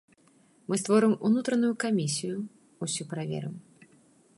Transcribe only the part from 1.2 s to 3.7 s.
унутраную камісію, усё праверым.